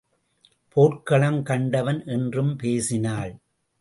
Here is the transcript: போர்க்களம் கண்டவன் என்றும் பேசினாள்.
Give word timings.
போர்க்களம் 0.67 1.43
கண்டவன் 1.43 2.05
என்றும் 2.05 2.55
பேசினாள். 2.55 3.33